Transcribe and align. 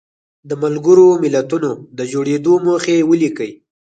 د 0.49 0.51
ملګرو 0.63 1.07
ملتونو 1.23 1.71
د 1.97 1.99
جوړېدو 2.11 2.53
موخې 2.65 2.97
ولیکئ. 3.09 3.51